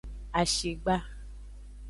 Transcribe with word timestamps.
Ahigba. 0.39 0.95